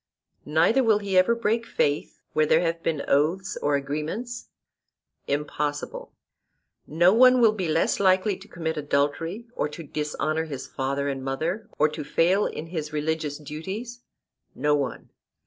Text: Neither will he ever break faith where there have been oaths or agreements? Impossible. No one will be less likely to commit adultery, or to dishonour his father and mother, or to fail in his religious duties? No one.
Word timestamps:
Neither 0.47 0.83
will 0.83 0.97
he 0.97 1.15
ever 1.15 1.35
break 1.35 1.63
faith 1.63 2.21
where 2.33 2.47
there 2.47 2.61
have 2.61 2.81
been 2.81 3.03
oaths 3.07 3.55
or 3.61 3.75
agreements? 3.75 4.49
Impossible. 5.27 6.11
No 6.87 7.13
one 7.13 7.39
will 7.39 7.51
be 7.51 7.67
less 7.67 7.99
likely 7.99 8.35
to 8.37 8.47
commit 8.47 8.77
adultery, 8.77 9.45
or 9.55 9.69
to 9.69 9.83
dishonour 9.83 10.45
his 10.45 10.65
father 10.65 11.07
and 11.07 11.23
mother, 11.23 11.69
or 11.77 11.87
to 11.89 12.03
fail 12.03 12.47
in 12.47 12.65
his 12.65 12.91
religious 12.91 13.37
duties? 13.37 13.99
No 14.55 14.73
one. 14.73 15.09